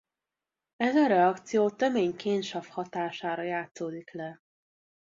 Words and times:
Ez 0.77 0.95
a 0.95 1.07
reakció 1.07 1.69
tömény 1.69 2.15
kénsav 2.15 2.67
hatására 2.67 3.43
játszódik 3.43 4.13
le. 4.13 4.41